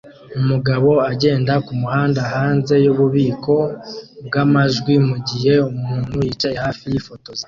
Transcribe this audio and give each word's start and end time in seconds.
Umugabo 0.39 0.89
agenda 1.11 1.53
kumuhanda 1.65 2.21
hanze 2.33 2.73
yububiko 2.85 3.55
bwamajwi 4.25 4.93
mugihe 5.07 5.53
umuntu 5.71 6.13
yicaye 6.25 6.57
hafi 6.65 6.83
yifotoza 6.91 7.39